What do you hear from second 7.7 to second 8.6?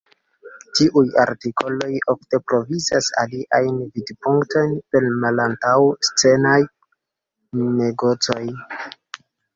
negocoj.